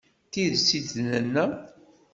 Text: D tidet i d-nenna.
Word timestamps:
D 0.25 0.29
tidet 0.33 0.69
i 0.77 0.79
d-nenna. 0.89 1.45